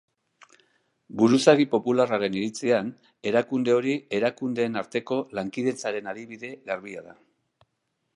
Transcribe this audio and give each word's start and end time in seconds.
Buruzagi 1.21 1.65
popularraren 1.73 2.37
iritzian, 2.39 2.89
erakunde 3.31 3.75
hori 3.75 3.93
erakundeen 4.21 4.81
arteko 4.83 5.19
lankidetzaren 5.41 6.11
adibide 6.15 6.51
garbia 6.71 7.05
da. 7.11 7.15